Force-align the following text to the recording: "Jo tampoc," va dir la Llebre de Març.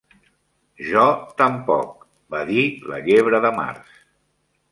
"Jo 0.85 1.03
tampoc," 1.41 2.07
va 2.35 2.41
dir 2.49 2.63
la 2.93 2.99
Llebre 3.09 3.45
de 3.47 3.51
Març. 3.61 3.93